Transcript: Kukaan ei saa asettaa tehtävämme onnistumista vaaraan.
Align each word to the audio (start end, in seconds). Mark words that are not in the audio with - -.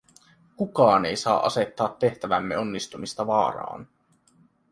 Kukaan 0.55 1.05
ei 1.05 1.15
saa 1.15 1.45
asettaa 1.45 1.95
tehtävämme 1.99 2.57
onnistumista 2.57 3.27
vaaraan. 3.27 3.87